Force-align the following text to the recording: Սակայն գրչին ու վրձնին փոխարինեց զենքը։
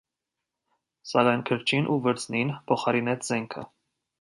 Սակայն 1.09 1.45
գրչին 1.49 1.91
ու 1.97 1.99
վրձնին 2.07 2.55
փոխարինեց 2.73 3.31
զենքը։ 3.33 3.69